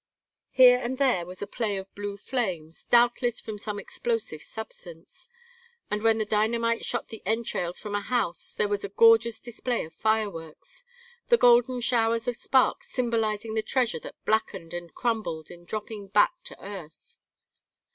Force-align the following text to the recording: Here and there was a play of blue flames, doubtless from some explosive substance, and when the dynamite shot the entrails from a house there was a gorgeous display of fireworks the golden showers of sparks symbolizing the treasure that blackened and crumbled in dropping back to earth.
Here 0.49 0.79
and 0.79 0.97
there 0.97 1.27
was 1.27 1.43
a 1.43 1.45
play 1.45 1.77
of 1.77 1.93
blue 1.93 2.17
flames, 2.17 2.85
doubtless 2.85 3.39
from 3.39 3.59
some 3.59 3.77
explosive 3.77 4.41
substance, 4.41 5.29
and 5.91 6.01
when 6.01 6.17
the 6.17 6.25
dynamite 6.25 6.83
shot 6.83 7.09
the 7.09 7.21
entrails 7.23 7.77
from 7.77 7.93
a 7.93 8.01
house 8.01 8.51
there 8.53 8.67
was 8.67 8.83
a 8.83 8.89
gorgeous 8.89 9.39
display 9.39 9.85
of 9.85 9.93
fireworks 9.93 10.83
the 11.27 11.37
golden 11.37 11.81
showers 11.81 12.27
of 12.27 12.35
sparks 12.35 12.89
symbolizing 12.91 13.53
the 13.53 13.61
treasure 13.61 13.99
that 13.99 14.25
blackened 14.25 14.73
and 14.73 14.95
crumbled 14.95 15.51
in 15.51 15.65
dropping 15.65 16.07
back 16.07 16.31
to 16.45 16.59
earth. 16.65 17.19